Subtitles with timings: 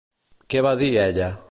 [0.53, 1.31] Què va dir ella?